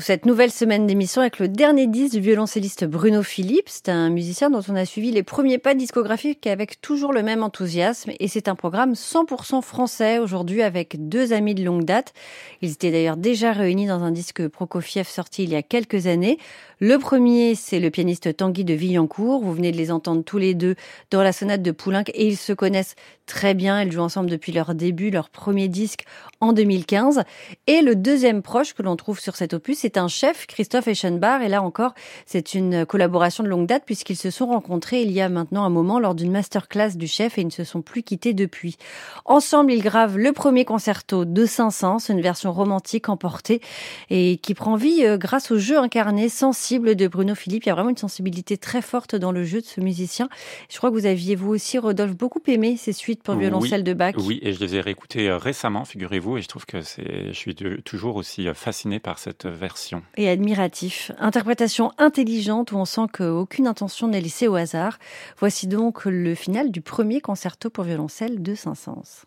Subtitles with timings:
[0.00, 3.68] Cette nouvelle semaine d'émission avec le dernier disque du violoncelliste Bruno Philippe.
[3.68, 7.42] C'est un musicien dont on a suivi les premiers pas discographiques avec toujours le même
[7.42, 8.12] enthousiasme.
[8.18, 12.14] Et c'est un programme 100% français aujourd'hui avec deux amis de longue date.
[12.62, 16.38] Ils étaient d'ailleurs déjà réunis dans un disque Prokofiev sorti il y a quelques années.
[16.80, 19.42] Le premier, c'est le pianiste Tanguy de Villancourt.
[19.42, 20.74] Vous venez de les entendre tous les deux
[21.10, 22.94] dans la sonate de Poulenc et ils se connaissent
[23.26, 23.82] très bien.
[23.82, 26.04] Ils jouent ensemble depuis leur début, leur premier disque
[26.40, 27.22] en 2015.
[27.66, 31.42] Et le deuxième proche que l'on trouve sur cet opus, c'est un chef, Christophe Eschenbach.
[31.42, 31.92] Et là encore,
[32.24, 35.68] c'est une collaboration de longue date puisqu'ils se sont rencontrés il y a maintenant un
[35.68, 38.78] moment lors d'une masterclass du chef et ils ne se sont plus quittés depuis.
[39.26, 43.60] Ensemble, ils gravent le premier concerto de Saint-Saëns, une version romantique emportée
[44.08, 47.64] et qui prend vie euh, grâce au jeu incarné sensible de Bruno Philippe.
[47.64, 50.30] Il y a vraiment une sensibilité très forte dans le jeu de ce musicien.
[50.70, 53.92] Je crois que vous aviez, vous aussi, Rodolphe, beaucoup aimé ces suites pour violoncelle de
[53.92, 54.14] Bach.
[54.16, 57.38] Oui, et je les ai réécoutées euh, récemment, figurez-vous, et je trouve que c'est, je
[57.38, 57.54] suis
[57.84, 59.73] toujours aussi euh, fasciné par cette version.
[60.16, 61.12] Et admiratif.
[61.18, 64.98] Interprétation intelligente où on sent qu'aucune intention n'est laissée au hasard.
[65.38, 69.26] Voici donc le final du premier concerto pour violoncelle de Saint-Saëns.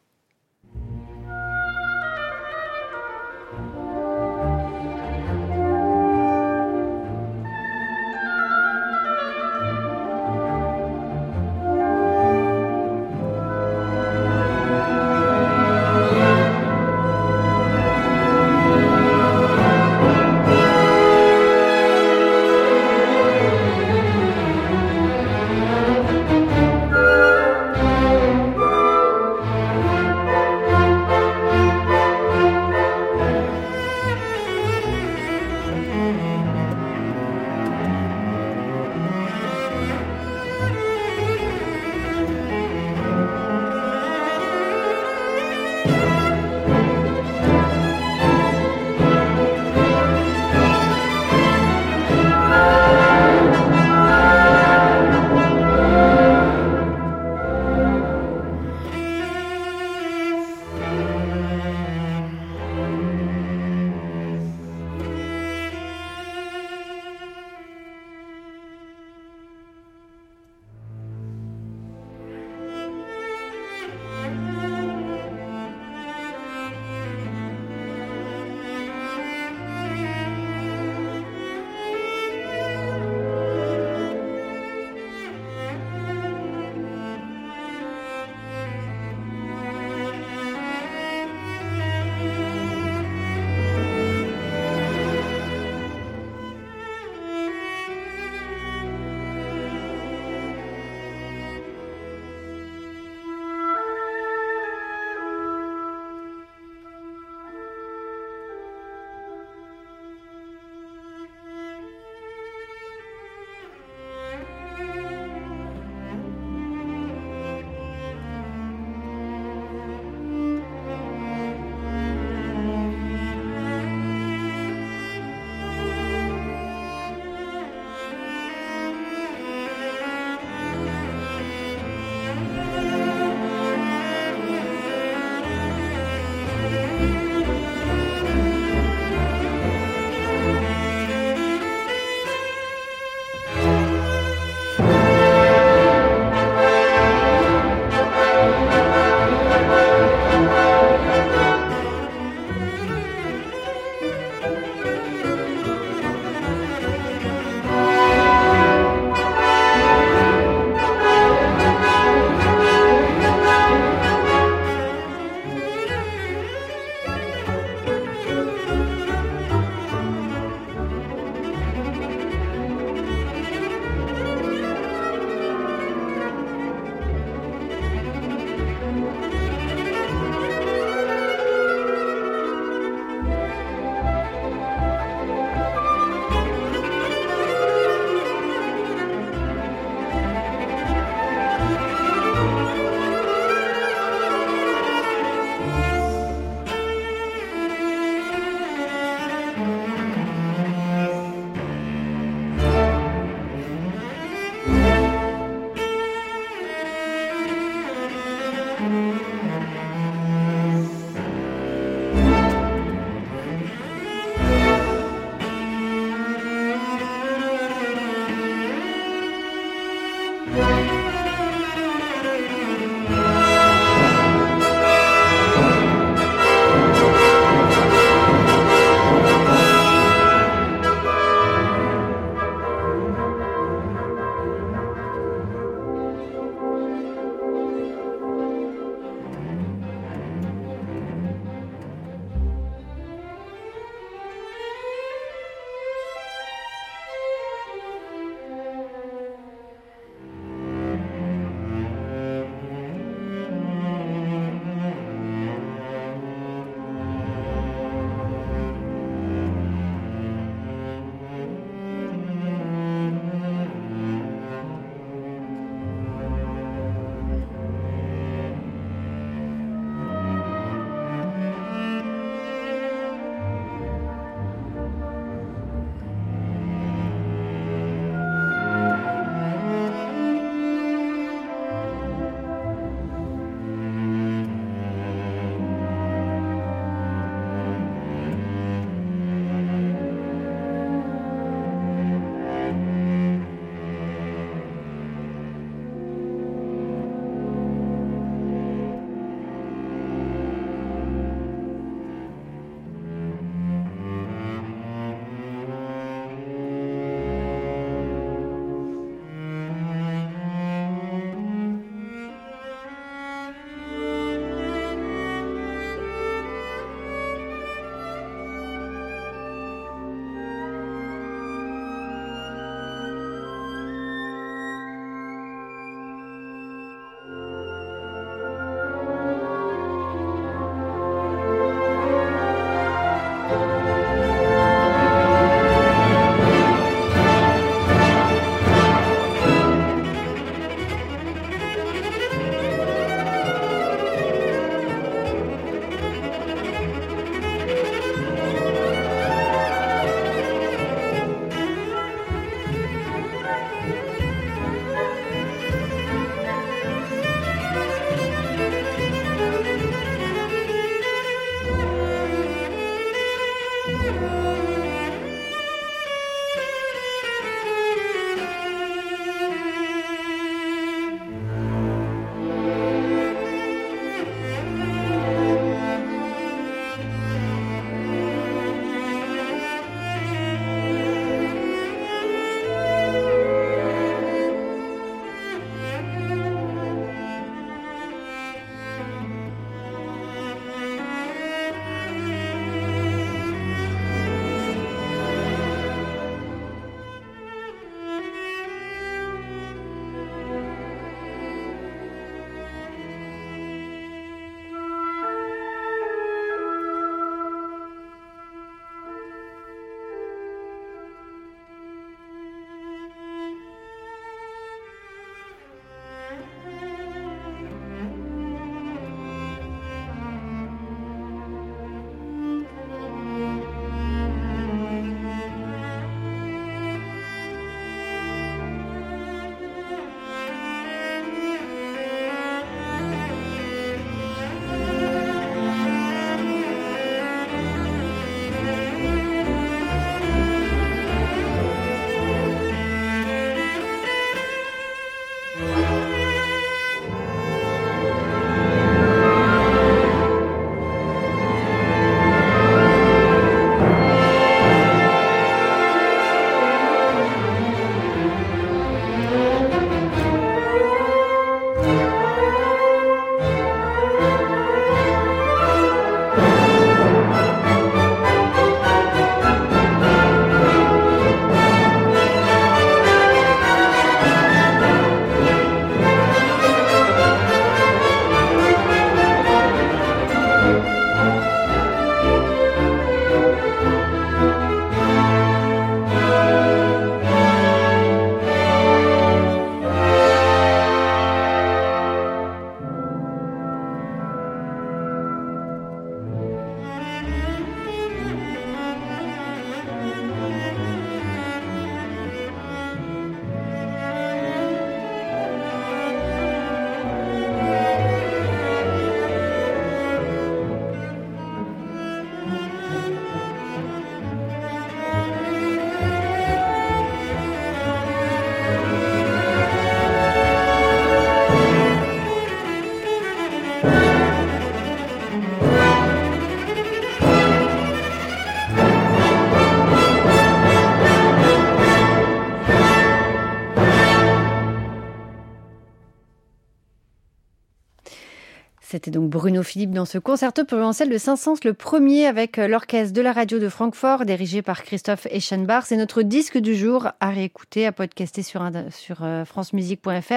[538.97, 543.13] C'était donc Bruno Philippe dans ce concerto pour de Saint-Saëns, le premier avec euh, l'orchestre
[543.13, 545.83] de la radio de Francfort, dirigé par Christophe Eschenbach.
[545.85, 550.33] C'est notre disque du jour à réécouter, à podcaster sur, sur francemusique.fr